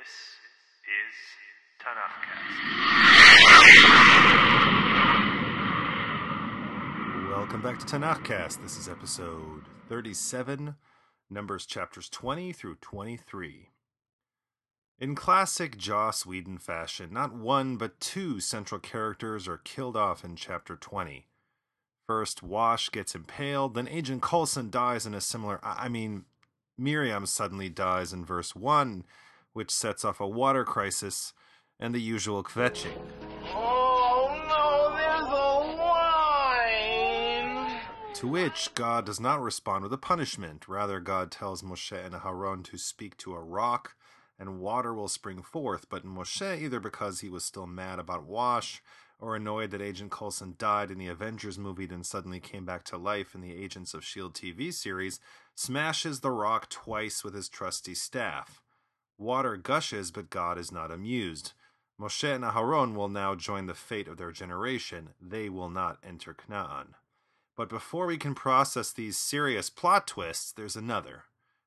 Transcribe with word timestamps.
This 0.00 0.08
is 0.86 1.12
Tanakhcast. 1.82 2.56
Welcome 7.28 7.60
back 7.60 7.78
to 7.80 7.86
Tanakhcast. 7.86 8.62
This 8.62 8.78
is 8.78 8.88
episode 8.88 9.64
37, 9.90 10.76
Numbers 11.28 11.66
chapters 11.66 12.08
20 12.08 12.52
through 12.54 12.76
23. 12.76 13.68
In 14.98 15.14
classic 15.14 15.76
Joss 15.76 16.24
Whedon 16.24 16.56
fashion, 16.56 17.12
not 17.12 17.34
one 17.34 17.76
but 17.76 18.00
two 18.00 18.40
central 18.40 18.80
characters 18.80 19.46
are 19.46 19.58
killed 19.58 19.98
off 19.98 20.24
in 20.24 20.34
chapter 20.34 20.76
20. 20.76 21.26
First, 22.06 22.42
Wash 22.42 22.90
gets 22.90 23.14
impaled, 23.14 23.74
then 23.74 23.86
Agent 23.88 24.22
Coulson 24.22 24.70
dies 24.70 25.04
in 25.04 25.12
a 25.12 25.20
similar. 25.20 25.60
I 25.62 25.90
mean, 25.90 26.24
Miriam 26.78 27.26
suddenly 27.26 27.68
dies 27.68 28.14
in 28.14 28.24
verse 28.24 28.56
1, 28.56 29.04
which 29.52 29.70
sets 29.70 30.04
off 30.04 30.20
a 30.20 30.28
water 30.28 30.64
crisis 30.64 31.32
and 31.78 31.94
the 31.94 32.00
usual 32.00 32.42
kvetching. 32.44 32.98
Oh 33.54 34.28
no, 34.48 34.96
there's 34.96 35.28
a 35.28 35.60
whine! 37.64 37.80
To 38.14 38.28
which 38.28 38.74
God 38.74 39.06
does 39.06 39.18
not 39.18 39.40
respond 39.42 39.82
with 39.82 39.92
a 39.92 39.98
punishment. 39.98 40.68
Rather, 40.68 41.00
God 41.00 41.30
tells 41.30 41.62
Moshe 41.62 41.92
and 41.92 42.14
Aaron 42.14 42.62
to 42.64 42.76
speak 42.76 43.16
to 43.18 43.34
a 43.34 43.40
rock, 43.40 43.94
and 44.38 44.60
water 44.60 44.92
will 44.92 45.08
spring 45.08 45.42
forth. 45.42 45.88
But 45.88 46.04
Moshe, 46.04 46.60
either 46.60 46.80
because 46.80 47.20
he 47.20 47.30
was 47.30 47.44
still 47.44 47.66
mad 47.66 47.98
about 47.98 48.26
Wash, 48.26 48.82
or 49.18 49.36
annoyed 49.36 49.70
that 49.70 49.82
Agent 49.82 50.10
Coulson 50.10 50.54
died 50.58 50.90
in 50.90 50.98
the 50.98 51.08
Avengers 51.08 51.58
movie 51.58 51.86
then 51.86 52.02
suddenly 52.02 52.40
came 52.40 52.64
back 52.64 52.84
to 52.84 52.96
life 52.96 53.34
in 53.34 53.40
the 53.42 53.54
Agents 53.54 53.92
of 53.94 54.02
S.H.I.E.L.D. 54.02 54.52
TV 54.52 54.72
series, 54.72 55.20
smashes 55.54 56.20
the 56.20 56.30
rock 56.30 56.70
twice 56.70 57.22
with 57.22 57.34
his 57.34 57.48
trusty 57.48 57.94
staff. 57.94 58.62
Water 59.20 59.58
gushes, 59.58 60.10
but 60.10 60.30
God 60.30 60.56
is 60.56 60.72
not 60.72 60.90
amused. 60.90 61.52
Moshe 62.00 62.34
and 62.34 62.42
Aharon 62.42 62.94
will 62.94 63.10
now 63.10 63.34
join 63.34 63.66
the 63.66 63.74
fate 63.74 64.08
of 64.08 64.16
their 64.16 64.32
generation. 64.32 65.10
They 65.20 65.50
will 65.50 65.68
not 65.68 65.98
enter 66.02 66.32
Canaan. 66.32 66.94
But 67.54 67.68
before 67.68 68.06
we 68.06 68.16
can 68.16 68.34
process 68.34 68.90
these 68.90 69.18
serious 69.18 69.68
plot 69.68 70.06
twists, 70.06 70.52
there's 70.52 70.74
another. 70.74 71.24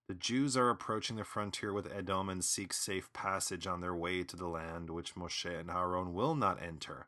The 0.08 0.16
Jews 0.16 0.58
are 0.58 0.72
approaching 0.72 1.18
the 1.18 1.24
frontier 1.24 1.72
with 1.72 1.94
Edom 1.94 2.28
and 2.28 2.44
seek 2.44 2.74
safe 2.74 3.14
passage 3.14 3.68
on 3.68 3.82
their 3.82 3.94
way 3.94 4.24
to 4.24 4.36
the 4.36 4.48
land 4.48 4.90
which 4.90 5.14
Moshe 5.14 5.46
and 5.46 5.70
Aaron 5.70 6.16
will 6.16 6.34
not 6.34 6.60
enter. 6.60 7.06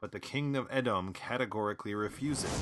But 0.00 0.12
the 0.12 0.20
king 0.20 0.56
of 0.56 0.66
Edom 0.70 1.12
categorically 1.12 1.94
refuses. 1.94 2.58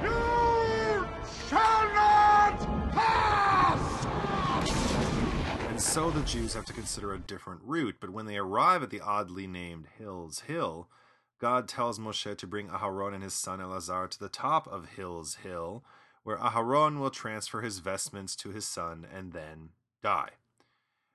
You 0.00 1.04
shall 1.48 1.92
not 1.92 2.92
pass! 2.92 3.91
So 5.82 6.10
the 6.10 6.22
Jews 6.22 6.54
have 6.54 6.64
to 6.66 6.72
consider 6.72 7.12
a 7.12 7.18
different 7.18 7.60
route, 7.64 7.96
but 8.00 8.08
when 8.08 8.24
they 8.24 8.38
arrive 8.38 8.82
at 8.82 8.88
the 8.88 9.02
oddly 9.02 9.46
named 9.46 9.88
Hills 9.98 10.40
Hill, 10.46 10.88
God 11.38 11.68
tells 11.68 11.98
Moshe 11.98 12.38
to 12.38 12.46
bring 12.46 12.68
Aharon 12.68 13.12
and 13.12 13.22
his 13.22 13.34
son 13.34 13.58
Elazar 13.58 14.08
to 14.08 14.18
the 14.18 14.30
top 14.30 14.66
of 14.68 14.90
Hills 14.90 15.34
Hill, 15.42 15.84
where 16.22 16.38
Aharon 16.38 16.98
will 16.98 17.10
transfer 17.10 17.60
his 17.60 17.80
vestments 17.80 18.34
to 18.36 18.50
his 18.50 18.64
son 18.64 19.06
and 19.12 19.34
then 19.34 19.70
die. 20.02 20.30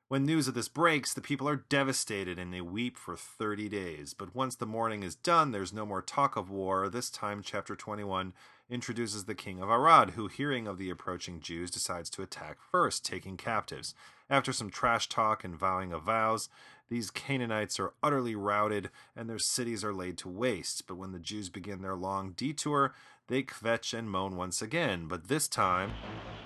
When 0.09 0.25
news 0.25 0.47
of 0.47 0.53
this 0.53 0.69
breaks, 0.69 1.13
the 1.13 1.19
people 1.19 1.49
are 1.49 1.65
devastated 1.67 2.39
and 2.39 2.53
they 2.53 2.61
weep 2.61 2.95
for 2.95 3.17
30 3.17 3.67
days. 3.67 4.13
But 4.13 4.33
once 4.33 4.55
the 4.55 4.65
mourning 4.65 5.03
is 5.03 5.15
done, 5.15 5.51
there's 5.51 5.73
no 5.73 5.85
more 5.85 6.01
talk 6.01 6.37
of 6.37 6.49
war. 6.49 6.87
This 6.87 7.09
time, 7.09 7.41
chapter 7.43 7.75
21 7.75 8.31
introduces 8.69 9.25
the 9.25 9.35
king 9.35 9.61
of 9.61 9.69
Arad, 9.69 10.11
who, 10.11 10.29
hearing 10.29 10.65
of 10.65 10.77
the 10.77 10.89
approaching 10.89 11.41
Jews, 11.41 11.69
decides 11.69 12.09
to 12.11 12.21
attack 12.21 12.57
first, 12.71 13.03
taking 13.03 13.35
captives. 13.35 13.93
After 14.29 14.53
some 14.53 14.69
trash 14.69 15.09
talk 15.09 15.43
and 15.43 15.53
vowing 15.53 15.91
of 15.91 16.03
vows, 16.03 16.47
these 16.89 17.11
Canaanites 17.11 17.77
are 17.77 17.91
utterly 18.01 18.33
routed 18.33 18.89
and 19.13 19.29
their 19.29 19.39
cities 19.39 19.83
are 19.83 19.93
laid 19.93 20.17
to 20.19 20.29
waste. 20.29 20.87
But 20.87 20.95
when 20.95 21.11
the 21.11 21.19
Jews 21.19 21.49
begin 21.49 21.81
their 21.81 21.95
long 21.95 22.31
detour, 22.31 22.93
they 23.27 23.43
kvetch 23.43 23.93
and 23.93 24.09
moan 24.09 24.37
once 24.37 24.61
again. 24.61 25.07
But 25.09 25.27
this 25.27 25.49
time, 25.49 25.91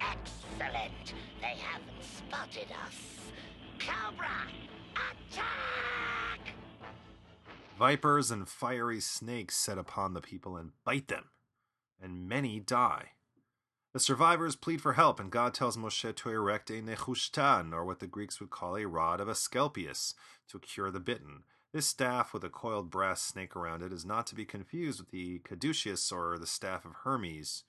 Excellent. 0.01 1.13
They 1.39 1.57
haven't 1.59 2.01
spotted 2.01 2.71
us. 2.87 3.11
Cobra, 3.87 4.47
attack! 4.95 6.53
Vipers 7.77 8.29
and 8.29 8.47
fiery 8.47 8.99
snakes 8.99 9.55
set 9.55 9.77
upon 9.77 10.13
the 10.13 10.21
people 10.21 10.55
and 10.55 10.71
bite 10.83 11.07
them, 11.07 11.29
and 12.01 12.27
many 12.27 12.59
die. 12.59 13.11
The 13.93 13.99
survivors 13.99 14.55
plead 14.55 14.81
for 14.81 14.93
help, 14.93 15.19
and 15.19 15.31
God 15.31 15.53
tells 15.53 15.77
Moshe 15.77 16.15
to 16.15 16.29
erect 16.29 16.69
a 16.69 16.81
nechushtan, 16.81 17.73
or 17.73 17.83
what 17.83 17.99
the 17.99 18.07
Greeks 18.07 18.39
would 18.39 18.49
call 18.49 18.77
a 18.77 18.85
rod 18.85 19.19
of 19.19 19.27
Asclepius, 19.27 20.13
to 20.47 20.59
cure 20.59 20.91
the 20.91 20.99
bitten. 20.99 21.43
This 21.73 21.87
staff 21.87 22.33
with 22.33 22.43
a 22.43 22.49
coiled 22.49 22.89
brass 22.89 23.21
snake 23.21 23.55
around 23.55 23.81
it 23.81 23.91
is 23.91 24.05
not 24.05 24.27
to 24.27 24.35
be 24.35 24.45
confused 24.45 24.99
with 24.99 25.09
the 25.09 25.39
caduceus, 25.39 26.11
or 26.11 26.37
the 26.37 26.47
staff 26.47 26.85
of 26.85 26.93
Hermes, 27.03 27.63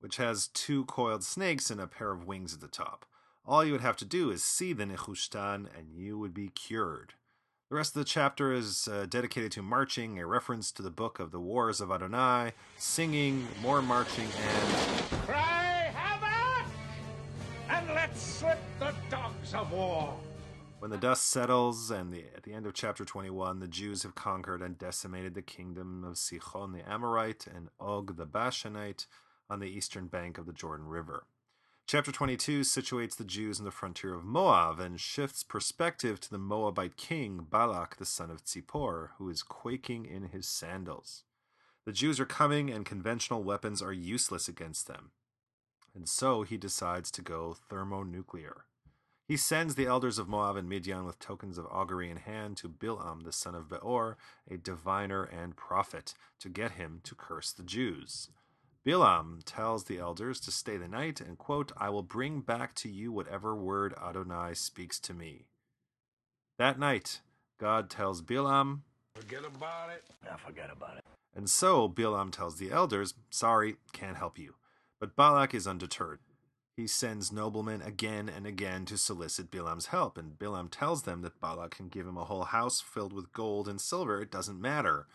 which 0.00 0.18
has 0.18 0.48
two 0.48 0.84
coiled 0.84 1.24
snakes 1.24 1.70
and 1.70 1.80
a 1.80 1.86
pair 1.86 2.12
of 2.12 2.26
wings 2.26 2.54
at 2.54 2.60
the 2.60 2.68
top. 2.68 3.06
All 3.48 3.64
you 3.64 3.70
would 3.70 3.80
have 3.80 3.96
to 3.98 4.04
do 4.04 4.32
is 4.32 4.42
see 4.42 4.72
the 4.72 4.84
nechushtan, 4.84 5.68
and 5.78 5.94
you 5.94 6.18
would 6.18 6.34
be 6.34 6.48
cured. 6.48 7.14
The 7.70 7.76
rest 7.76 7.94
of 7.94 8.00
the 8.00 8.04
chapter 8.04 8.52
is 8.52 8.88
uh, 8.88 9.06
dedicated 9.08 9.52
to 9.52 9.62
marching, 9.62 10.18
a 10.18 10.26
reference 10.26 10.72
to 10.72 10.82
the 10.82 10.90
book 10.90 11.20
of 11.20 11.30
the 11.30 11.38
Wars 11.38 11.80
of 11.80 11.92
Adonai, 11.92 12.54
singing, 12.76 13.46
more 13.62 13.80
marching, 13.82 14.26
and 14.26 15.02
Cry 15.24 15.92
havoc! 15.94 16.66
And 17.68 17.86
let's 17.94 18.20
slip 18.20 18.58
the 18.80 18.92
dogs 19.10 19.54
of 19.54 19.70
war! 19.70 20.12
when 20.80 20.90
the 20.90 20.98
dust 20.98 21.26
settles, 21.26 21.92
and 21.92 22.12
the, 22.12 22.24
at 22.36 22.42
the 22.42 22.52
end 22.52 22.66
of 22.66 22.74
chapter 22.74 23.04
21, 23.04 23.60
the 23.60 23.68
Jews 23.68 24.02
have 24.02 24.16
conquered 24.16 24.60
and 24.60 24.76
decimated 24.76 25.34
the 25.34 25.42
kingdom 25.42 26.02
of 26.02 26.16
Sichon 26.16 26.72
the 26.72 26.88
Amorite 26.88 27.46
and 27.46 27.68
Og 27.78 28.16
the 28.16 28.26
Bashanite 28.26 29.06
on 29.48 29.60
the 29.60 29.68
eastern 29.68 30.08
bank 30.08 30.36
of 30.36 30.46
the 30.46 30.52
Jordan 30.52 30.86
River. 30.86 31.26
Chapter 31.88 32.10
22 32.10 32.62
situates 32.62 33.14
the 33.14 33.22
Jews 33.22 33.60
in 33.60 33.64
the 33.64 33.70
frontier 33.70 34.12
of 34.12 34.24
Moab 34.24 34.80
and 34.80 35.00
shifts 35.00 35.44
perspective 35.44 36.18
to 36.18 36.28
the 36.28 36.36
Moabite 36.36 36.96
king 36.96 37.46
Balak 37.48 37.98
the 37.98 38.04
son 38.04 38.28
of 38.28 38.44
Zippor, 38.44 39.10
who 39.18 39.28
is 39.30 39.44
quaking 39.44 40.04
in 40.04 40.30
his 40.30 40.48
sandals. 40.48 41.22
The 41.84 41.92
Jews 41.92 42.18
are 42.18 42.26
coming, 42.26 42.70
and 42.70 42.84
conventional 42.84 43.44
weapons 43.44 43.80
are 43.82 43.92
useless 43.92 44.48
against 44.48 44.88
them. 44.88 45.12
And 45.94 46.08
so 46.08 46.42
he 46.42 46.56
decides 46.56 47.12
to 47.12 47.22
go 47.22 47.54
thermonuclear. 47.70 48.64
He 49.28 49.36
sends 49.36 49.76
the 49.76 49.86
elders 49.86 50.18
of 50.18 50.28
Moab 50.28 50.56
and 50.56 50.68
Midian 50.68 51.06
with 51.06 51.20
tokens 51.20 51.56
of 51.56 51.68
augury 51.70 52.10
in 52.10 52.16
hand 52.16 52.56
to 52.56 52.68
Bilam 52.68 53.22
the 53.22 53.30
son 53.30 53.54
of 53.54 53.68
Beor, 53.68 54.16
a 54.50 54.56
diviner 54.56 55.22
and 55.22 55.54
prophet, 55.54 56.14
to 56.40 56.48
get 56.48 56.72
him 56.72 56.98
to 57.04 57.14
curse 57.14 57.52
the 57.52 57.62
Jews. 57.62 58.30
Bilam 58.86 59.40
tells 59.44 59.84
the 59.84 59.98
elders 59.98 60.38
to 60.38 60.52
stay 60.52 60.76
the 60.76 60.86
night 60.86 61.20
and, 61.20 61.36
quote, 61.36 61.72
I 61.76 61.90
will 61.90 62.04
bring 62.04 62.40
back 62.40 62.72
to 62.76 62.88
you 62.88 63.10
whatever 63.10 63.56
word 63.56 63.92
Adonai 64.00 64.54
speaks 64.54 65.00
to 65.00 65.12
me. 65.12 65.46
That 66.58 66.78
night, 66.78 67.20
God 67.58 67.90
tells 67.90 68.22
Bilam, 68.22 68.82
Forget 69.16 69.44
about 69.44 69.90
it. 69.90 70.04
Now 70.24 70.36
forget 70.36 70.70
about 70.70 70.98
it. 70.98 71.04
and 71.34 71.50
so 71.50 71.88
Bilam 71.88 72.30
tells 72.30 72.58
the 72.58 72.70
elders, 72.70 73.14
Sorry, 73.28 73.76
can't 73.92 74.18
help 74.18 74.38
you. 74.38 74.54
But 75.00 75.16
Balak 75.16 75.52
is 75.52 75.66
undeterred. 75.66 76.20
He 76.76 76.86
sends 76.86 77.32
noblemen 77.32 77.82
again 77.82 78.28
and 78.28 78.46
again 78.46 78.84
to 78.84 78.98
solicit 78.98 79.50
Bilam's 79.50 79.86
help, 79.86 80.16
and 80.16 80.38
Bilam 80.38 80.68
tells 80.70 81.02
them 81.02 81.22
that 81.22 81.40
Balak 81.40 81.72
can 81.72 81.88
give 81.88 82.06
him 82.06 82.18
a 82.18 82.24
whole 82.24 82.44
house 82.44 82.80
filled 82.80 83.12
with 83.12 83.32
gold 83.32 83.66
and 83.66 83.80
silver, 83.80 84.20
it 84.20 84.30
doesn't 84.30 84.60
matter. 84.60 85.08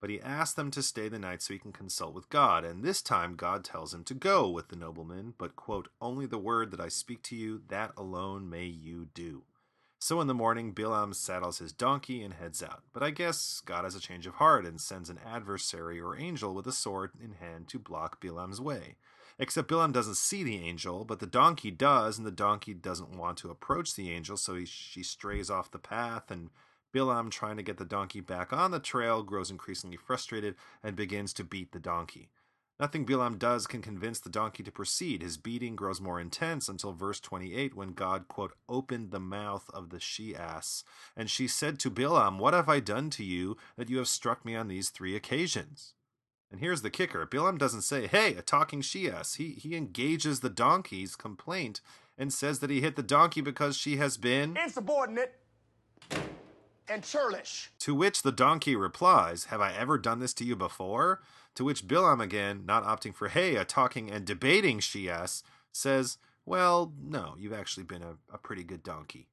But 0.00 0.10
he 0.10 0.20
asks 0.20 0.54
them 0.54 0.70
to 0.72 0.82
stay 0.82 1.08
the 1.08 1.18
night 1.18 1.42
so 1.42 1.52
he 1.52 1.58
can 1.58 1.72
consult 1.72 2.14
with 2.14 2.28
God, 2.28 2.64
and 2.64 2.84
this 2.84 3.02
time 3.02 3.34
God 3.34 3.64
tells 3.64 3.92
him 3.92 4.04
to 4.04 4.14
go 4.14 4.48
with 4.48 4.68
the 4.68 4.76
nobleman, 4.76 5.34
but, 5.38 5.56
quote, 5.56 5.88
Only 6.00 6.26
the 6.26 6.38
word 6.38 6.70
that 6.70 6.80
I 6.80 6.88
speak 6.88 7.22
to 7.24 7.36
you, 7.36 7.62
that 7.68 7.92
alone 7.96 8.48
may 8.48 8.66
you 8.66 9.08
do. 9.12 9.42
So 10.00 10.20
in 10.20 10.28
the 10.28 10.34
morning, 10.34 10.72
Bilam 10.72 11.12
saddles 11.12 11.58
his 11.58 11.72
donkey 11.72 12.22
and 12.22 12.34
heads 12.34 12.62
out. 12.62 12.82
But 12.92 13.02
I 13.02 13.10
guess 13.10 13.60
God 13.64 13.82
has 13.82 13.96
a 13.96 14.00
change 14.00 14.28
of 14.28 14.34
heart 14.34 14.64
and 14.64 14.80
sends 14.80 15.10
an 15.10 15.18
adversary 15.26 16.00
or 16.00 16.16
angel 16.16 16.54
with 16.54 16.68
a 16.68 16.72
sword 16.72 17.10
in 17.22 17.32
hand 17.32 17.66
to 17.68 17.80
block 17.80 18.20
Bilam's 18.20 18.60
way. 18.60 18.96
Except 19.40 19.68
Bilam 19.68 19.92
doesn't 19.92 20.16
see 20.16 20.44
the 20.44 20.58
angel, 20.58 21.04
but 21.04 21.18
the 21.18 21.26
donkey 21.26 21.72
does, 21.72 22.16
and 22.16 22.26
the 22.26 22.30
donkey 22.32 22.74
doesn't 22.74 23.16
want 23.16 23.38
to 23.38 23.50
approach 23.50 23.94
the 23.94 24.10
angel, 24.12 24.36
so 24.36 24.54
he, 24.54 24.64
she 24.64 25.02
strays 25.02 25.50
off 25.50 25.70
the 25.70 25.78
path, 25.78 26.30
and 26.30 26.50
Bilam, 26.94 27.30
trying 27.30 27.56
to 27.56 27.62
get 27.62 27.76
the 27.76 27.84
donkey 27.84 28.20
back 28.20 28.52
on 28.52 28.70
the 28.70 28.80
trail, 28.80 29.22
grows 29.22 29.50
increasingly 29.50 29.96
frustrated 29.96 30.54
and 30.82 30.96
begins 30.96 31.32
to 31.34 31.44
beat 31.44 31.72
the 31.72 31.78
donkey. 31.78 32.30
Nothing 32.80 33.04
Bilam 33.04 33.38
does 33.38 33.66
can 33.66 33.82
convince 33.82 34.20
the 34.20 34.30
donkey 34.30 34.62
to 34.62 34.70
proceed. 34.70 35.20
His 35.20 35.36
beating 35.36 35.74
grows 35.74 36.00
more 36.00 36.20
intense 36.20 36.68
until 36.68 36.92
verse 36.92 37.18
28 37.18 37.74
when 37.74 37.92
God, 37.92 38.28
quote, 38.28 38.52
opened 38.68 39.10
the 39.10 39.18
mouth 39.18 39.68
of 39.74 39.90
the 39.90 39.98
she 39.98 40.36
ass. 40.36 40.84
And 41.16 41.28
she 41.28 41.48
said 41.48 41.80
to 41.80 41.90
Bilam, 41.90 42.38
What 42.38 42.54
have 42.54 42.68
I 42.68 42.78
done 42.78 43.10
to 43.10 43.24
you 43.24 43.56
that 43.76 43.90
you 43.90 43.98
have 43.98 44.06
struck 44.06 44.44
me 44.44 44.54
on 44.54 44.68
these 44.68 44.90
three 44.90 45.16
occasions? 45.16 45.94
And 46.52 46.60
here's 46.60 46.82
the 46.82 46.90
kicker 46.90 47.26
Bilam 47.26 47.58
doesn't 47.58 47.82
say, 47.82 48.06
Hey, 48.06 48.34
a 48.34 48.42
talking 48.42 48.80
she 48.80 49.10
ass. 49.10 49.34
He, 49.34 49.50
he 49.54 49.74
engages 49.74 50.38
the 50.38 50.48
donkey's 50.48 51.16
complaint 51.16 51.80
and 52.16 52.32
says 52.32 52.60
that 52.60 52.70
he 52.70 52.80
hit 52.80 52.94
the 52.94 53.02
donkey 53.02 53.40
because 53.40 53.76
she 53.76 53.96
has 53.96 54.16
been. 54.16 54.56
Insubordinate. 54.56 55.34
And 56.90 57.02
churlish. 57.02 57.70
To 57.80 57.94
which 57.94 58.22
the 58.22 58.32
donkey 58.32 58.76
replies, 58.76 59.44
Have 59.44 59.60
I 59.60 59.72
ever 59.72 59.98
done 59.98 60.20
this 60.20 60.34
to 60.34 60.44
you 60.44 60.56
before? 60.56 61.22
To 61.54 61.64
which 61.64 61.86
Bilam 61.86 62.22
again, 62.22 62.64
not 62.66 62.84
opting 62.84 63.14
for 63.14 63.28
hey, 63.28 63.56
a 63.56 63.64
talking 63.64 64.10
and 64.10 64.24
debating 64.24 64.80
she 64.80 65.08
ass, 65.08 65.42
says, 65.72 66.18
Well, 66.46 66.92
no, 67.00 67.34
you've 67.38 67.52
actually 67.52 67.84
been 67.84 68.02
a, 68.02 68.16
a 68.32 68.38
pretty 68.38 68.64
good 68.64 68.82
donkey. 68.82 69.28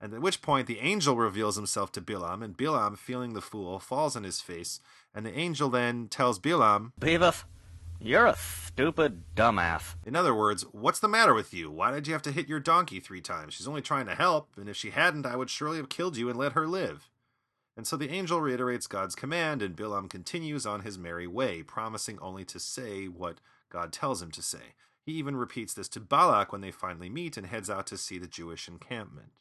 And 0.00 0.12
at 0.12 0.20
which 0.20 0.42
point 0.42 0.66
the 0.66 0.80
angel 0.80 1.16
reveals 1.16 1.56
himself 1.56 1.90
to 1.92 2.02
Bilam, 2.02 2.44
and 2.44 2.56
Bilam, 2.56 2.98
feeling 2.98 3.32
the 3.32 3.40
fool, 3.40 3.78
falls 3.78 4.14
on 4.14 4.24
his 4.24 4.40
face, 4.40 4.78
and 5.14 5.24
the 5.24 5.36
angel 5.36 5.70
then 5.70 6.08
tells 6.08 6.38
Bilam, 6.38 6.92
Beavis, 7.00 7.44
you're 8.00 8.26
a 8.26 8.36
stupid 8.36 9.22
dumbass. 9.34 9.94
In 10.04 10.14
other 10.14 10.34
words, 10.34 10.64
what's 10.72 11.00
the 11.00 11.08
matter 11.08 11.34
with 11.34 11.54
you? 11.54 11.70
Why 11.70 11.90
did 11.90 12.06
you 12.06 12.12
have 12.12 12.22
to 12.22 12.32
hit 12.32 12.48
your 12.48 12.60
donkey 12.60 13.00
three 13.00 13.20
times? 13.20 13.54
She's 13.54 13.68
only 13.68 13.82
trying 13.82 14.06
to 14.06 14.14
help, 14.14 14.50
and 14.56 14.68
if 14.68 14.76
she 14.76 14.90
hadn't, 14.90 15.26
I 15.26 15.36
would 15.36 15.50
surely 15.50 15.78
have 15.78 15.88
killed 15.88 16.16
you 16.16 16.28
and 16.28 16.38
let 16.38 16.52
her 16.52 16.66
live. 16.66 17.08
And 17.76 17.86
so 17.86 17.96
the 17.96 18.10
angel 18.10 18.40
reiterates 18.40 18.86
God's 18.86 19.14
command, 19.14 19.62
and 19.62 19.76
Bilam 19.76 20.08
continues 20.08 20.64
on 20.64 20.80
his 20.80 20.98
merry 20.98 21.26
way, 21.26 21.62
promising 21.62 22.18
only 22.20 22.44
to 22.46 22.58
say 22.58 23.06
what 23.06 23.40
God 23.68 23.92
tells 23.92 24.22
him 24.22 24.30
to 24.32 24.42
say. 24.42 24.74
He 25.04 25.12
even 25.12 25.36
repeats 25.36 25.74
this 25.74 25.88
to 25.90 26.00
Balak 26.00 26.52
when 26.52 26.62
they 26.62 26.70
finally 26.70 27.10
meet 27.10 27.36
and 27.36 27.46
heads 27.46 27.70
out 27.70 27.86
to 27.88 27.98
see 27.98 28.18
the 28.18 28.26
Jewish 28.26 28.66
encampment. 28.66 29.32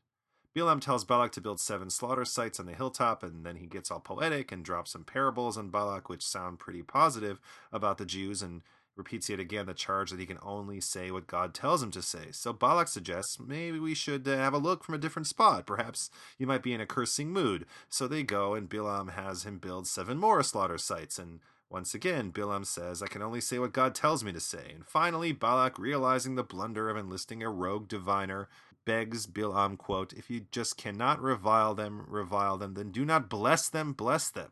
Bilam 0.55 0.79
tells 0.79 1.03
Balak 1.03 1.33
to 1.33 1.41
build 1.41 1.59
seven 1.59 1.89
slaughter 1.89 2.23
sites 2.23 2.61
on 2.61 2.65
the 2.65 2.73
hilltop, 2.73 3.23
and 3.23 3.45
then 3.45 3.57
he 3.57 3.67
gets 3.67 3.91
all 3.91 3.99
poetic 3.99 4.53
and 4.53 4.63
drops 4.63 4.91
some 4.91 5.03
parables 5.03 5.57
on 5.57 5.69
Balak, 5.69 6.07
which 6.07 6.25
sound 6.25 6.59
pretty 6.59 6.81
positive 6.81 7.41
about 7.73 7.97
the 7.97 8.05
Jews, 8.05 8.41
and 8.41 8.61
repeats 8.95 9.29
yet 9.29 9.41
again 9.41 9.65
the 9.65 9.73
charge 9.73 10.11
that 10.11 10.19
he 10.21 10.25
can 10.25 10.39
only 10.41 10.79
say 10.79 11.11
what 11.11 11.27
God 11.27 11.53
tells 11.53 11.83
him 11.83 11.91
to 11.91 12.01
say. 12.01 12.27
So 12.31 12.53
Balak 12.53 12.87
suggests 12.87 13.37
maybe 13.37 13.79
we 13.79 13.93
should 13.93 14.25
uh, 14.25 14.37
have 14.37 14.53
a 14.53 14.57
look 14.57 14.85
from 14.85 14.95
a 14.95 14.99
different 14.99 15.27
spot. 15.27 15.67
Perhaps 15.67 16.09
you 16.37 16.47
might 16.47 16.63
be 16.63 16.73
in 16.73 16.79
a 16.79 16.85
cursing 16.85 17.31
mood. 17.31 17.65
So 17.89 18.07
they 18.07 18.23
go, 18.23 18.53
and 18.53 18.69
Bilam 18.69 19.11
has 19.11 19.43
him 19.43 19.57
build 19.57 19.87
seven 19.87 20.17
more 20.17 20.41
slaughter 20.41 20.77
sites, 20.77 21.19
and 21.19 21.41
once 21.69 21.93
again, 21.93 22.31
Bilam 22.31 22.65
says, 22.65 23.01
I 23.01 23.07
can 23.07 23.21
only 23.21 23.41
say 23.41 23.59
what 23.59 23.73
God 23.73 23.95
tells 23.95 24.23
me 24.23 24.31
to 24.31 24.39
say. 24.39 24.71
And 24.73 24.85
finally, 24.85 25.33
Balak, 25.33 25.77
realizing 25.77 26.35
the 26.35 26.43
blunder 26.43 26.89
of 26.89 26.95
enlisting 26.95 27.43
a 27.43 27.49
rogue 27.49 27.87
diviner, 27.87 28.47
begs 28.85 29.27
Bilam, 29.27 29.77
quote, 29.77 30.13
If 30.13 30.29
you 30.29 30.45
just 30.51 30.77
cannot 30.77 31.21
revile 31.21 31.73
them, 31.73 32.05
revile 32.07 32.57
them, 32.57 32.75
then 32.75 32.91
do 32.91 33.03
not 33.03 33.29
bless 33.29 33.67
them, 33.67 33.93
bless 33.93 34.29
them. 34.29 34.51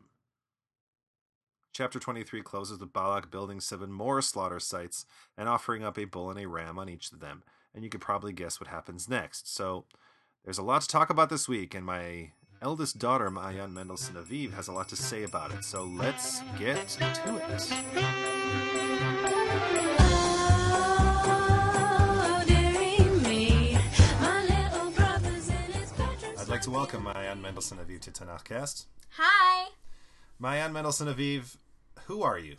Chapter 1.72 1.98
23 1.98 2.42
closes 2.42 2.78
with 2.78 2.92
Balak 2.92 3.32
building 3.32 3.60
seven 3.60 3.90
more 3.90 4.22
slaughter 4.22 4.60
sites 4.60 5.06
and 5.36 5.48
offering 5.48 5.82
up 5.82 5.98
a 5.98 6.04
bull 6.04 6.30
and 6.30 6.38
a 6.38 6.46
ram 6.46 6.78
on 6.78 6.88
each 6.88 7.10
of 7.10 7.18
them. 7.18 7.42
And 7.74 7.82
you 7.82 7.90
could 7.90 8.00
probably 8.00 8.32
guess 8.32 8.60
what 8.60 8.68
happens 8.68 9.08
next. 9.08 9.52
So 9.52 9.86
there's 10.44 10.58
a 10.58 10.62
lot 10.62 10.82
to 10.82 10.88
talk 10.88 11.10
about 11.10 11.30
this 11.30 11.48
week, 11.48 11.74
and 11.74 11.84
my 11.84 12.30
eldest 12.62 12.98
daughter, 12.98 13.28
Maayan 13.28 13.72
Mendelssohn 13.72 14.14
Aviv, 14.14 14.54
has 14.54 14.68
a 14.68 14.72
lot 14.72 14.88
to 14.90 14.96
say 14.96 15.24
about 15.24 15.52
it. 15.52 15.64
So 15.64 15.82
let's 15.82 16.42
get 16.58 16.86
to 16.88 17.42
it. 17.48 17.72
Welcome 26.74 27.04
Maayan 27.04 27.40
Mendelssohn 27.40 27.78
Aviv 27.78 28.00
to 28.00 28.10
Tanakhcast. 28.10 28.86
Hi, 29.10 29.68
Maayan 30.42 30.72
Mendelssohn 30.72 31.06
Aviv, 31.06 31.54
who 32.06 32.24
are 32.24 32.36
you? 32.36 32.56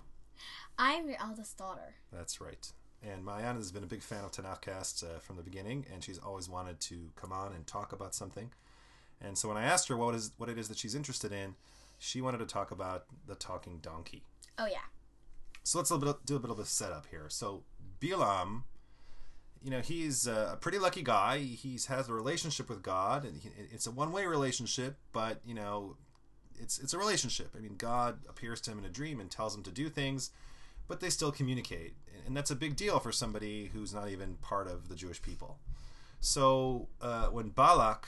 I'm 0.80 1.10
your 1.10 1.18
eldest 1.22 1.58
daughter. 1.58 1.96
That's 2.14 2.40
right. 2.40 2.72
And 3.04 3.26
Maayan 3.26 3.58
has 3.58 3.74
been 3.74 3.84
a 3.84 3.88
big 3.88 4.02
fan 4.02 4.24
of 4.24 4.32
Tanakhcast 4.32 5.04
uh, 5.04 5.20
from 5.20 5.36
the 5.36 5.44
beginning, 5.44 5.86
and 5.92 6.02
she's 6.02 6.18
always 6.18 6.48
wanted 6.48 6.80
to 6.80 7.10
come 7.18 7.34
on 7.34 7.52
and 7.52 7.68
talk 7.68 7.92
about 7.92 8.16
something. 8.16 8.52
And 9.20 9.38
so 9.38 9.50
when 9.50 9.58
I 9.58 9.66
asked 9.66 9.90
her 9.90 9.98
what 9.98 10.16
is 10.16 10.32
what 10.38 10.48
it 10.48 10.58
is 10.58 10.70
that 10.70 10.78
she's 10.78 10.96
interested 10.96 11.34
in, 11.34 11.56
she 11.98 12.22
wanted 12.22 12.38
to 12.38 12.46
talk 12.46 12.72
about 12.72 13.08
the 13.28 13.36
talking 13.36 13.80
donkey. 13.82 14.24
Oh 14.58 14.66
yeah. 14.66 14.88
So 15.64 15.80
let's 15.80 15.90
do 15.90 15.96
a 15.96 16.00
bit, 16.00 16.26
do 16.26 16.38
a 16.38 16.40
bit 16.40 16.52
of 16.52 16.60
a 16.60 16.66
setup 16.66 17.08
here. 17.12 17.26
So 17.28 17.64
Bilam, 18.00 18.64
you 19.66 19.72
know, 19.72 19.80
he's 19.80 20.28
a 20.28 20.60
pretty 20.62 20.78
lucky 20.78 21.02
guy. 21.02 21.40
He's 21.40 21.88
has 21.88 22.08
a 22.08 22.14
relationship 22.14 22.70
with 22.70 22.84
God, 22.84 23.26
and 23.26 23.42
he, 23.42 23.50
it's 23.74 23.88
a 23.88 23.92
one 23.92 24.12
way 24.12 24.28
relationship. 24.28 24.96
But 25.12 25.42
you 25.44 25.56
know, 25.56 25.98
it's 26.62 26.78
it's 26.78 26.94
a 26.94 27.00
relationship. 27.00 27.50
I 27.58 27.62
mean, 27.62 27.74
God 27.76 28.20
appears 28.30 28.62
to 28.62 28.72
him 28.72 28.78
in 28.78 28.86
a 28.86 28.90
dream 28.90 29.20
and 29.20 29.32
tells 29.32 29.56
him 29.56 29.64
to 29.64 29.72
do 29.72 29.90
things, 29.90 30.30
but 30.88 31.00
they 31.00 31.10
still 31.10 31.32
communicate, 31.32 31.96
and 32.28 32.38
that's 32.38 32.52
a 32.52 32.56
big 32.56 32.76
deal 32.76 33.00
for 33.00 33.12
somebody 33.12 33.72
who's 33.74 33.92
not 33.92 34.10
even 34.10 34.36
part 34.36 34.68
of 34.68 34.88
the 34.88 34.96
Jewish 34.96 35.20
people. 35.20 35.58
So 36.20 36.88
uh, 37.02 37.30
when 37.30 37.50
Balak 37.50 38.08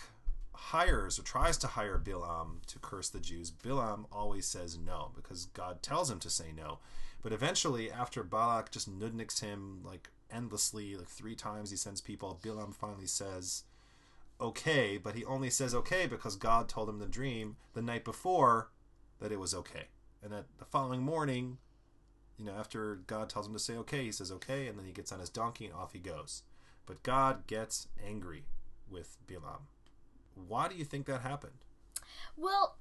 hires 0.54 1.18
or 1.18 1.24
tries 1.24 1.58
to 1.58 1.68
hire 1.68 1.98
Bilam 1.98 2.64
to 2.68 2.78
curse 2.78 3.10
the 3.10 3.20
Jews, 3.20 3.50
Bilam 3.50 4.06
always 4.12 4.46
says 4.46 4.78
no 4.78 5.10
because 5.16 5.46
God 5.46 5.82
tells 5.82 6.12
him 6.12 6.20
to 6.20 6.30
say 6.30 6.52
no. 6.56 6.78
But 7.24 7.34
eventually, 7.34 7.92
after 7.92 8.24
Balak 8.24 8.70
just 8.70 8.88
nudniks 8.88 9.42
him 9.42 9.82
like 9.84 10.10
endlessly, 10.32 10.96
like 10.96 11.08
three 11.08 11.36
times 11.36 11.72
he 11.72 11.78
sends 11.78 12.02
people, 12.02 12.40
Bilam 12.42 12.74
finally 12.74 13.08
says 13.08 13.64
okay, 14.40 14.98
but 14.98 15.16
he 15.16 15.26
only 15.26 15.50
says 15.50 15.74
okay 15.74 16.06
because 16.06 16.36
God 16.36 16.70
told 16.70 16.90
him 16.90 17.00
the 17.00 17.08
dream 17.08 17.58
the 17.74 17.82
night 17.82 18.04
before 18.04 18.70
that 19.20 19.32
it 19.32 19.40
was 19.40 19.54
okay. 19.54 19.88
And 20.22 20.32
that 20.32 20.46
the 20.60 20.66
following 20.66 21.02
morning, 21.02 21.58
you 22.38 22.46
know, 22.46 22.54
after 22.54 22.96
God 23.08 23.30
tells 23.30 23.48
him 23.48 23.54
to 23.54 23.60
say 23.60 23.76
okay, 23.78 24.04
he 24.04 24.12
says 24.12 24.32
okay, 24.32 24.68
and 24.68 24.78
then 24.78 24.86
he 24.86 24.92
gets 24.92 25.12
on 25.12 25.20
his 25.20 25.30
donkey 25.30 25.66
and 25.66 25.74
off 25.74 25.94
he 25.94 26.00
goes. 26.00 26.44
But 26.86 27.04
God 27.04 27.48
gets 27.48 27.88
angry 28.06 28.46
with 28.90 29.18
Bilam. 29.28 29.62
Why 30.48 30.68
do 30.68 30.76
you 30.76 30.86
think 30.86 31.06
that 31.08 31.22
happened? 31.22 31.54
Well, 32.36 32.78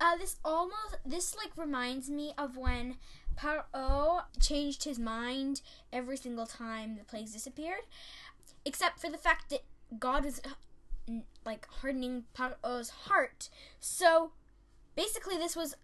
uh, 0.00 0.16
this 0.16 0.36
almost 0.44 0.96
this 1.04 1.36
like 1.36 1.56
reminds 1.56 2.08
me 2.08 2.32
of 2.38 2.56
when 2.56 2.96
Paro 3.36 4.22
changed 4.40 4.84
his 4.84 4.98
mind 4.98 5.60
every 5.92 6.16
single 6.16 6.46
time 6.46 6.96
the 6.96 7.04
plagues 7.04 7.32
disappeared, 7.32 7.82
except 8.64 9.00
for 9.00 9.10
the 9.10 9.18
fact 9.18 9.50
that 9.50 9.60
God 9.98 10.24
was 10.24 10.40
like 11.44 11.66
hardening 11.80 12.24
Paro's 12.36 12.90
heart. 12.90 13.50
So 13.78 14.32
basically, 14.96 15.36
this 15.36 15.54
was 15.54 15.76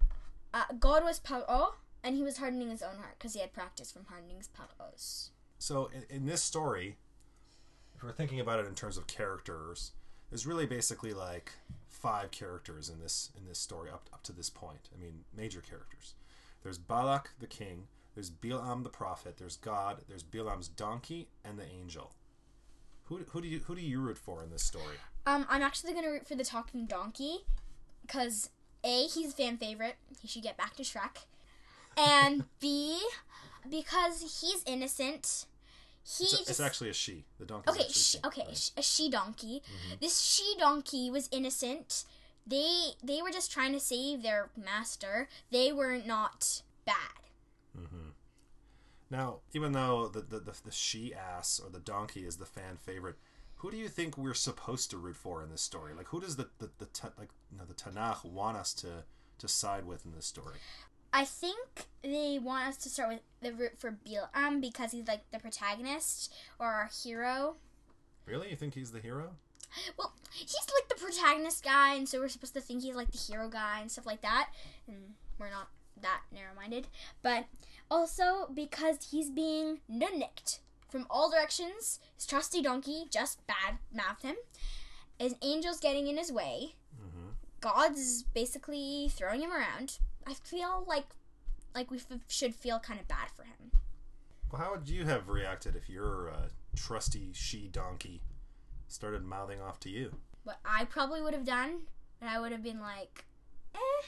uh, 0.54 0.64
God 0.78 1.04
was 1.04 1.20
Paro, 1.20 1.74
and 2.02 2.16
he 2.16 2.22
was 2.22 2.38
hardening 2.38 2.70
his 2.70 2.82
own 2.82 2.96
heart 2.96 3.16
because 3.18 3.34
he 3.34 3.40
had 3.40 3.52
practice 3.52 3.92
from 3.92 4.06
hardening 4.06 4.42
Paro's. 4.56 5.30
So 5.58 5.90
in, 5.94 6.16
in 6.16 6.26
this 6.26 6.42
story, 6.42 6.96
if 7.94 8.02
we're 8.02 8.12
thinking 8.12 8.40
about 8.40 8.60
it 8.60 8.66
in 8.66 8.74
terms 8.74 8.96
of 8.96 9.06
characters, 9.06 9.92
there's 10.30 10.46
really 10.46 10.66
basically 10.66 11.12
like 11.12 11.52
five 11.88 12.30
characters 12.30 12.88
in 12.88 13.00
this 13.00 13.30
in 13.36 13.46
this 13.46 13.58
story 13.58 13.90
up 13.90 14.08
up 14.12 14.22
to 14.24 14.32
this 14.32 14.50
point. 14.50 14.88
I 14.94 15.00
mean, 15.00 15.24
major 15.36 15.60
characters. 15.60 16.14
There's 16.62 16.78
Balak 16.78 17.30
the 17.38 17.46
king. 17.46 17.88
There's 18.14 18.30
Bilam 18.30 18.82
the 18.82 18.88
prophet. 18.88 19.36
There's 19.36 19.56
God. 19.56 20.02
There's 20.08 20.24
Bilam's 20.24 20.68
donkey 20.68 21.28
and 21.44 21.58
the 21.58 21.64
angel. 21.64 22.12
Who, 23.04 23.18
who 23.30 23.40
do 23.40 23.46
you 23.48 23.60
who 23.60 23.74
do 23.74 23.82
you 23.82 24.00
root 24.00 24.18
for 24.18 24.42
in 24.42 24.50
this 24.50 24.64
story? 24.64 24.96
Um, 25.26 25.46
I'm 25.48 25.62
actually 25.62 25.92
gonna 25.92 26.10
root 26.10 26.26
for 26.26 26.34
the 26.34 26.44
talking 26.44 26.86
donkey, 26.86 27.44
because 28.02 28.50
a 28.82 29.06
he's 29.06 29.32
fan 29.34 29.58
favorite. 29.58 29.96
He 30.20 30.28
should 30.28 30.42
get 30.42 30.56
back 30.56 30.74
to 30.76 30.82
Shrek, 30.82 31.26
and 31.96 32.44
b 32.58 33.00
because 33.68 34.40
he's 34.40 34.62
innocent. 34.66 35.46
He 36.06 36.24
It's, 36.24 36.32
just 36.32 36.50
it's 36.50 36.60
actually 36.60 36.90
a 36.90 36.92
she. 36.92 37.24
The 37.38 37.46
donkey. 37.46 37.70
okay. 37.70 37.88
Sh- 37.88 38.16
okay, 38.24 38.46
sh- 38.54 38.70
a 38.76 38.82
she 38.82 39.10
donkey. 39.10 39.60
Mm-hmm. 39.66 39.94
This 40.00 40.20
she 40.20 40.54
donkey 40.58 41.10
was 41.10 41.28
innocent. 41.32 42.04
They 42.46 42.92
they 43.02 43.22
were 43.22 43.30
just 43.30 43.50
trying 43.50 43.72
to 43.72 43.80
save 43.80 44.22
their 44.22 44.50
master. 44.56 45.28
They 45.50 45.72
were 45.72 45.98
not 45.98 46.62
bad. 46.84 46.94
Mm-hmm. 47.76 48.10
Now, 49.10 49.38
even 49.52 49.72
though 49.72 50.08
the, 50.08 50.20
the, 50.20 50.40
the, 50.40 50.52
the 50.64 50.72
she 50.72 51.14
ass 51.14 51.60
or 51.62 51.70
the 51.70 51.78
donkey 51.78 52.26
is 52.26 52.36
the 52.36 52.44
fan 52.46 52.76
favorite, 52.76 53.16
who 53.56 53.70
do 53.70 53.76
you 53.76 53.88
think 53.88 54.16
we're 54.16 54.34
supposed 54.34 54.90
to 54.90 54.96
root 54.98 55.16
for 55.16 55.42
in 55.42 55.50
this 55.50 55.62
story? 55.62 55.92
Like, 55.94 56.08
who 56.08 56.20
does 56.20 56.36
the 56.36 56.48
the, 56.58 56.70
the 56.78 56.86
like 57.18 57.30
you 57.50 57.58
know, 57.58 57.64
the 57.64 57.74
Tanakh 57.74 58.24
want 58.24 58.56
us 58.56 58.72
to 58.74 59.04
to 59.38 59.48
side 59.48 59.84
with 59.86 60.04
in 60.04 60.12
this 60.12 60.26
story? 60.26 60.56
I 61.16 61.24
think 61.24 61.86
they 62.02 62.38
want 62.38 62.68
us 62.68 62.76
to 62.76 62.90
start 62.90 63.08
with 63.08 63.20
the 63.40 63.50
root 63.50 63.78
for 63.78 63.90
Bilam 63.90 64.28
um, 64.34 64.60
because 64.60 64.92
he's 64.92 65.08
like 65.08 65.22
the 65.32 65.38
protagonist 65.38 66.30
or 66.58 66.66
our 66.66 66.90
hero. 67.02 67.56
Really, 68.26 68.50
you 68.50 68.56
think 68.56 68.74
he's 68.74 68.92
the 68.92 69.00
hero? 69.00 69.30
Well, 69.98 70.12
he's 70.30 70.54
like 70.74 70.90
the 70.90 71.02
protagonist 71.02 71.64
guy, 71.64 71.94
and 71.94 72.06
so 72.06 72.20
we're 72.20 72.28
supposed 72.28 72.52
to 72.52 72.60
think 72.60 72.82
he's 72.82 72.96
like 72.96 73.12
the 73.12 73.16
hero 73.16 73.48
guy 73.48 73.80
and 73.80 73.90
stuff 73.90 74.04
like 74.04 74.20
that. 74.20 74.50
And 74.86 75.14
we're 75.38 75.48
not 75.48 75.70
that 76.02 76.20
narrow 76.34 76.54
minded. 76.54 76.86
But 77.22 77.46
also 77.90 78.50
because 78.52 79.08
he's 79.10 79.30
being 79.30 79.78
nudnicked 79.90 80.58
from 80.90 81.06
all 81.08 81.30
directions. 81.30 81.98
His 82.14 82.26
trusty 82.26 82.60
donkey 82.60 83.04
just 83.10 83.46
bad 83.46 83.78
mouthed 83.90 84.22
him. 84.22 84.36
His 85.18 85.34
angel's 85.42 85.80
getting 85.80 86.08
in 86.08 86.18
his 86.18 86.30
way. 86.30 86.74
Mm-hmm. 86.94 87.28
God's 87.62 88.24
basically 88.34 89.10
throwing 89.10 89.40
him 89.40 89.50
around. 89.50 89.98
I 90.26 90.34
feel 90.34 90.84
like 90.86 91.06
like 91.74 91.90
we 91.90 91.98
f- 91.98 92.06
should 92.28 92.54
feel 92.54 92.78
kind 92.78 92.98
of 92.98 93.06
bad 93.06 93.30
for 93.34 93.44
him. 93.44 93.70
Well, 94.50 94.62
how 94.62 94.70
would 94.72 94.88
you 94.88 95.04
have 95.04 95.28
reacted 95.28 95.76
if 95.76 95.88
your 95.88 96.30
uh, 96.30 96.48
trusty 96.74 97.30
she 97.32 97.68
donkey 97.68 98.22
started 98.88 99.24
mouthing 99.24 99.60
off 99.60 99.78
to 99.80 99.90
you? 99.90 100.16
What 100.44 100.58
I 100.64 100.84
probably 100.84 101.20
would 101.20 101.34
have 101.34 101.44
done 101.44 101.82
and 102.20 102.30
I 102.30 102.40
would 102.40 102.52
have 102.52 102.62
been 102.62 102.80
like, 102.80 103.26
eh, 103.74 104.06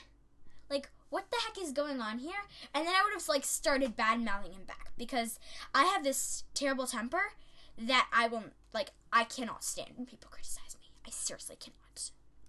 like 0.70 0.88
what 1.10 1.30
the 1.30 1.38
heck 1.46 1.62
is 1.62 1.72
going 1.72 2.00
on 2.00 2.18
here? 2.18 2.40
And 2.74 2.86
then 2.86 2.94
I 2.94 3.02
would 3.04 3.12
have 3.12 3.28
like 3.28 3.44
started 3.44 3.96
bad 3.96 4.20
mouthing 4.20 4.52
him 4.52 4.64
back 4.66 4.92
because 4.96 5.38
I 5.74 5.84
have 5.84 6.04
this 6.04 6.44
terrible 6.54 6.86
temper 6.86 7.32
that 7.76 8.08
I 8.12 8.28
will 8.28 8.44
like 8.72 8.90
I 9.12 9.24
cannot 9.24 9.64
stand 9.64 9.90
when 9.96 10.06
people 10.06 10.30
criticize 10.30 10.76
me. 10.80 10.90
I 11.06 11.10
seriously 11.10 11.56
cannot. 11.58 11.87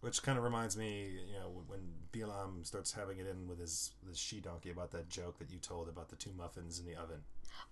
Which 0.02 0.24
kind 0.24 0.38
of 0.38 0.44
reminds 0.44 0.78
me, 0.78 1.10
you 1.28 1.40
know, 1.40 1.64
when 1.68 1.82
Bilam 2.14 2.66
starts 2.66 2.94
having 2.94 3.20
it 3.20 3.28
in 3.28 3.48
with 3.48 3.60
his 3.60 3.92
this 4.08 4.18
she 4.18 4.40
donkey 4.40 4.70
about 4.70 4.92
that 4.92 5.10
joke 5.10 5.40
that 5.40 5.52
you 5.52 5.60
told 5.60 5.90
about 5.90 6.10
the 6.10 6.16
two 6.16 6.32
muffins 6.38 6.80
in 6.80 6.86
the 6.86 6.96
oven. 6.96 7.24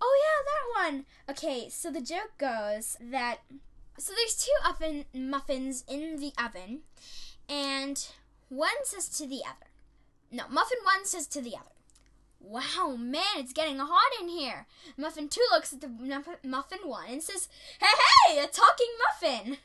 Oh 0.01 0.21
yeah, 0.23 0.83
that 0.83 0.91
one. 0.91 1.05
Okay, 1.29 1.69
so 1.69 1.89
the 1.89 2.01
joke 2.01 2.31
goes 2.37 2.97
that 2.99 3.37
so 3.97 4.13
there's 4.13 4.35
two 4.35 4.69
oven 4.69 5.05
muffins 5.13 5.83
in 5.87 6.17
the 6.19 6.31
oven, 6.37 6.81
and 7.49 8.07
one 8.49 8.83
says 8.83 9.09
to 9.09 9.25
the 9.25 9.41
other, 9.45 9.71
no, 10.31 10.43
muffin 10.49 10.77
one 10.83 11.05
says 11.05 11.27
to 11.27 11.41
the 11.41 11.55
other, 11.55 11.71
"Wow, 12.39 12.95
man, 12.97 13.23
it's 13.37 13.53
getting 13.53 13.79
hot 13.79 14.21
in 14.21 14.27
here." 14.27 14.67
Muffin 14.97 15.29
two 15.29 15.45
looks 15.51 15.73
at 15.73 15.81
the 15.81 15.87
muff- 15.87 16.43
muffin 16.43 16.79
one 16.83 17.07
and 17.07 17.23
says, 17.23 17.47
"Hey, 17.79 17.87
hey, 18.27 18.39
a 18.39 18.47
talking 18.47 18.93
muffin." 18.99 19.57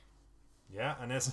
Yeah, 0.72 0.94
and 1.00 1.12
it's 1.12 1.32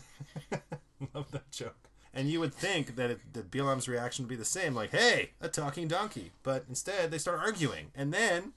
love 1.13 1.31
that 1.31 1.51
joke. 1.51 1.89
And 2.13 2.29
you 2.29 2.39
would 2.39 2.53
think 2.53 2.95
that 2.95 3.11
it, 3.11 3.33
that 3.33 3.51
Bilam's 3.51 3.87
reaction 3.87 4.25
would 4.25 4.29
be 4.29 4.35
the 4.35 4.45
same, 4.45 4.73
like, 4.73 4.91
"Hey, 4.91 5.31
a 5.39 5.47
talking 5.47 5.87
donkey," 5.87 6.31
but 6.41 6.65
instead 6.67 7.11
they 7.11 7.19
start 7.19 7.39
arguing, 7.39 7.91
and 7.95 8.13
then 8.13 8.53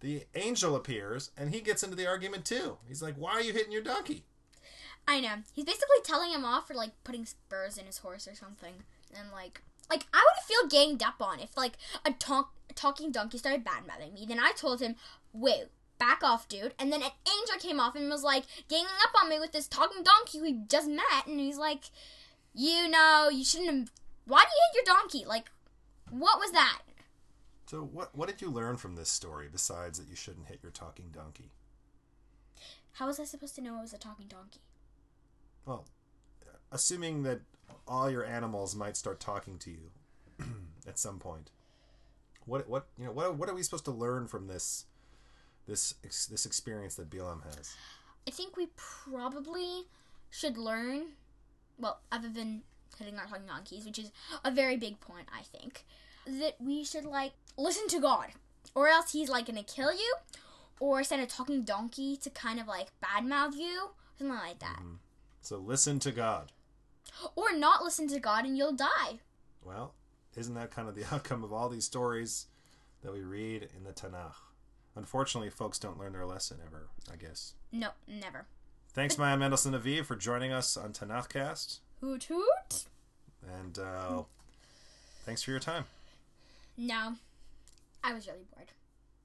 the 0.00 0.24
angel 0.34 0.74
appears, 0.74 1.30
and 1.36 1.54
he 1.54 1.60
gets 1.60 1.82
into 1.82 1.96
the 1.96 2.06
argument 2.08 2.44
too. 2.44 2.78
He's 2.86 3.02
like, 3.02 3.14
"Why 3.14 3.32
are 3.32 3.40
you 3.40 3.52
hitting 3.52 3.72
your 3.72 3.82
donkey?" 3.82 4.24
I 5.06 5.20
know. 5.20 5.36
He's 5.52 5.64
basically 5.64 6.00
telling 6.04 6.32
him 6.32 6.44
off 6.44 6.66
for 6.68 6.74
like 6.74 6.92
putting 7.04 7.24
spurs 7.24 7.78
in 7.78 7.86
his 7.86 7.98
horse 7.98 8.28
or 8.28 8.34
something. 8.34 8.74
And 9.16 9.30
like 9.32 9.62
like 9.88 10.06
I 10.12 10.18
would 10.18 10.44
feel 10.44 10.68
ganged 10.68 11.02
up 11.02 11.22
on 11.22 11.40
if 11.40 11.56
like 11.56 11.74
a 12.04 12.12
talk, 12.12 12.52
talking 12.74 13.10
donkey 13.10 13.38
started 13.38 13.64
badmouthing 13.64 14.12
me. 14.12 14.26
Then 14.26 14.38
I 14.38 14.52
told 14.52 14.80
him, 14.80 14.96
"Wait, 15.32 15.68
back 15.98 16.22
off, 16.22 16.48
dude." 16.48 16.74
And 16.78 16.92
then 16.92 17.02
an 17.02 17.10
angel 17.26 17.58
came 17.58 17.80
off 17.80 17.94
and 17.94 18.10
was 18.10 18.22
like 18.22 18.44
ganging 18.68 18.86
up 19.02 19.22
on 19.22 19.28
me 19.28 19.38
with 19.38 19.52
this 19.52 19.68
talking 19.68 20.02
donkey 20.02 20.40
we 20.40 20.52
just 20.68 20.88
met 20.88 21.26
and 21.26 21.40
he's 21.40 21.58
like, 21.58 21.90
"You 22.54 22.88
know, 22.88 23.28
you 23.30 23.44
shouldn't 23.44 23.70
have 23.70 23.92
Why 24.26 24.40
do 24.40 24.46
you 24.46 24.62
hit 24.72 24.86
your 24.86 24.96
donkey? 24.96 25.24
Like 25.26 25.50
what 26.10 26.38
was 26.38 26.52
that?" 26.52 26.82
So, 27.68 27.82
what 27.82 28.16
what 28.16 28.28
did 28.28 28.40
you 28.40 28.50
learn 28.50 28.78
from 28.78 28.96
this 28.96 29.10
story 29.10 29.46
besides 29.52 29.98
that 29.98 30.08
you 30.08 30.16
shouldn't 30.16 30.46
hit 30.46 30.60
your 30.62 30.72
talking 30.72 31.10
donkey? 31.12 31.50
How 32.92 33.06
was 33.06 33.20
I 33.20 33.24
supposed 33.24 33.54
to 33.56 33.60
know 33.60 33.78
it 33.78 33.82
was 33.82 33.92
a 33.92 33.98
talking 33.98 34.26
donkey? 34.26 34.60
Well, 35.66 35.84
assuming 36.72 37.24
that 37.24 37.40
all 37.86 38.10
your 38.10 38.24
animals 38.24 38.74
might 38.74 38.96
start 38.96 39.20
talking 39.20 39.58
to 39.58 39.70
you 39.70 39.90
at 40.88 40.98
some 40.98 41.18
point, 41.18 41.50
what 42.46 42.68
what 42.68 42.86
you 42.98 43.04
know 43.04 43.12
what 43.12 43.36
what 43.36 43.50
are 43.50 43.54
we 43.54 43.62
supposed 43.62 43.84
to 43.84 43.90
learn 43.90 44.28
from 44.28 44.46
this 44.46 44.86
this 45.68 45.94
ex- 46.02 46.26
this 46.26 46.46
experience 46.46 46.96
that 46.96 47.10
Bilam 47.10 47.44
has? 47.44 47.74
I 48.26 48.30
think 48.30 48.56
we 48.56 48.68
probably 48.76 49.84
should 50.30 50.58
learn, 50.58 51.12
well, 51.78 52.00
other 52.10 52.28
than 52.28 52.62
hitting 52.98 53.18
our 53.18 53.26
talking 53.26 53.46
donkeys, 53.46 53.86
which 53.86 53.98
is 53.98 54.10
a 54.44 54.50
very 54.50 54.76
big 54.76 55.00
point, 55.00 55.28
I 55.32 55.42
think, 55.42 55.84
that 56.26 56.56
we 56.60 56.84
should, 56.84 57.04
like, 57.04 57.32
listen 57.56 57.86
to 57.88 58.00
God. 58.00 58.28
Or 58.74 58.88
else 58.88 59.12
he's, 59.12 59.30
like, 59.30 59.46
gonna 59.46 59.62
kill 59.62 59.92
you, 59.92 60.16
or 60.80 61.02
send 61.04 61.22
a 61.22 61.26
talking 61.26 61.62
donkey 61.62 62.16
to 62.18 62.28
kind 62.28 62.60
of, 62.60 62.66
like, 62.66 62.88
badmouth 63.02 63.54
you, 63.54 63.90
something 64.18 64.36
like 64.36 64.58
that. 64.58 64.80
Mm-hmm. 64.80 64.96
So 65.40 65.56
listen 65.56 65.98
to 66.00 66.12
God. 66.12 66.52
Or 67.34 67.56
not 67.56 67.82
listen 67.82 68.08
to 68.08 68.20
God 68.20 68.44
and 68.44 68.58
you'll 68.58 68.74
die. 68.74 69.20
Well, 69.64 69.94
isn't 70.36 70.54
that 70.54 70.70
kind 70.70 70.88
of 70.88 70.94
the 70.94 71.04
outcome 71.12 71.44
of 71.44 71.52
all 71.52 71.68
these 71.68 71.84
stories 71.84 72.46
that 73.02 73.12
we 73.12 73.20
read 73.22 73.68
in 73.74 73.84
the 73.84 73.92
Tanakh? 73.92 74.34
Unfortunately, 74.98 75.48
folks 75.48 75.78
don't 75.78 75.96
learn 75.96 76.12
their 76.12 76.26
lesson 76.26 76.58
ever, 76.66 76.88
I 77.10 77.14
guess. 77.14 77.54
No, 77.70 77.90
never. 78.08 78.46
Thanks, 78.88 79.14
Maayan 79.14 79.38
Mendelssohn 79.38 79.72
Aviv, 79.72 80.06
for 80.06 80.16
joining 80.16 80.50
us 80.50 80.76
on 80.76 80.92
Tanakhcast. 80.92 81.78
Hoot 82.00 82.24
hoot. 82.24 82.84
And 83.60 83.78
uh, 83.78 84.22
thanks 85.24 85.40
for 85.44 85.52
your 85.52 85.60
time. 85.60 85.84
No. 86.76 87.14
I 88.02 88.12
was 88.12 88.26
really 88.26 88.40
bored. 88.52 88.72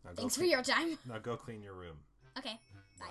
Now 0.05 0.11
go 0.11 0.15
Thanks 0.21 0.37
for 0.37 0.43
your 0.43 0.61
time. 0.61 0.99
Now 1.09 1.17
go 1.17 1.35
clean 1.35 1.63
your 1.63 1.73
room. 1.73 1.97
Okay. 2.37 2.59
Bye. 2.99 3.07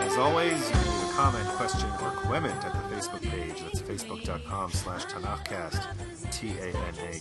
As 0.00 0.16
always, 0.18 0.85
comment, 1.16 1.48
question, 1.48 1.88
or 2.02 2.10
comment 2.10 2.62
at 2.62 2.72
the 2.74 2.78
Facebook 2.94 3.22
page. 3.22 3.62
That's 3.62 3.80
facebook.com 3.80 4.70
slash 4.70 5.06
Tanakhcast, 5.06 5.86
T-A-N-A-K-H-C-A-S-T. 6.30 7.20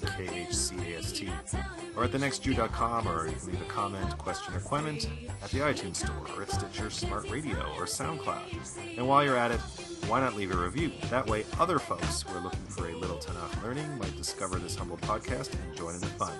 Or 1.95 2.03
at 2.03 2.11
thenextjew.com, 2.11 3.07
or 3.07 3.27
you 3.27 3.35
can 3.35 3.47
leave 3.47 3.61
a 3.61 3.65
comment, 3.65 4.17
question, 4.17 4.53
or 4.53 4.59
comment 4.59 5.07
at 5.41 5.49
the 5.51 5.59
iTunes 5.59 5.95
Store, 5.95 6.27
or 6.35 6.41
at 6.41 6.51
Stitcher 6.51 6.89
Smart 6.89 7.31
Radio, 7.31 7.57
or 7.77 7.85
SoundCloud. 7.85 8.97
And 8.97 9.07
while 9.07 9.23
you're 9.23 9.37
at 9.37 9.51
it, 9.51 9.61
why 10.07 10.19
not 10.19 10.35
leave 10.35 10.51
a 10.51 10.57
review? 10.57 10.91
That 11.09 11.25
way, 11.25 11.45
other 11.57 11.79
folks 11.79 12.23
who 12.23 12.37
are 12.37 12.41
looking 12.41 12.65
for 12.67 12.89
a 12.89 12.97
little 12.97 13.15
Tanakh 13.15 13.63
learning 13.63 13.97
might 13.97 14.17
discover 14.17 14.59
this 14.59 14.75
humble 14.75 14.97
podcast 14.97 15.53
and 15.53 15.73
join 15.73 15.95
in 15.95 16.01
the 16.01 16.07
fun. 16.07 16.33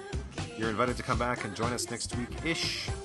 You're 0.58 0.70
invited 0.70 0.98
to 0.98 1.04
come 1.04 1.18
back 1.18 1.46
and 1.46 1.56
join 1.56 1.72
us 1.72 1.90
next 1.90 2.14
week-ish 2.18 2.90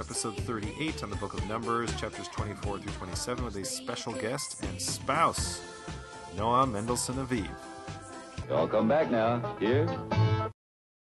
episode 0.00 0.34
38 0.38 1.02
on 1.02 1.10
the 1.10 1.16
Book 1.16 1.34
of 1.34 1.46
Numbers, 1.46 1.94
chapters 2.00 2.26
24 2.28 2.78
through 2.78 2.92
27, 2.92 3.44
with 3.44 3.56
a 3.56 3.64
special 3.64 4.14
guest 4.14 4.64
and 4.64 4.80
spouse, 4.80 5.60
Noah 6.36 6.66
Mendelssohn 6.66 7.16
Aviv. 7.16 7.48
Y'all 8.48 8.66
come 8.66 8.88
back 8.88 9.10
now. 9.10 9.56
Here. 9.60 9.86